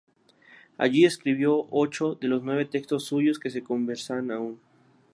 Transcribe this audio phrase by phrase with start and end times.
[0.79, 4.59] Allí escribió ocho de los nueve textos suyos que se conservan aún.